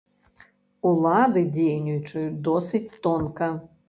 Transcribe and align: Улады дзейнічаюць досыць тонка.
Улады 0.91 1.43
дзейнічаюць 1.57 2.39
досыць 2.47 2.95
тонка. 3.05 3.51